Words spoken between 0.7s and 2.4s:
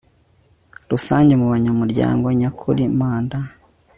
rusange mu banyamurango